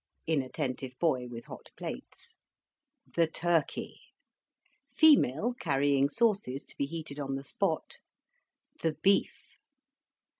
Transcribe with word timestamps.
Inattentive 0.25 0.95
Boy 0.99 1.27
with 1.27 1.45
hot 1.45 1.69
plates. 1.77 2.35
THE 3.15 3.27
TURKEY. 3.27 3.99
Female 4.91 5.53
carrying 5.59 6.09
sauces 6.09 6.65
to 6.65 6.75
be 6.75 6.87
heated 6.87 7.19
on 7.19 7.35
the 7.35 7.43
spot. 7.43 7.99
THE 8.81 8.93
BEEF. 8.93 9.57